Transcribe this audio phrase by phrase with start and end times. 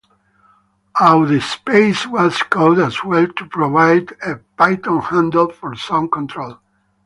[0.97, 6.59] Audaspace was coded as well to provide a Python handle for sound control.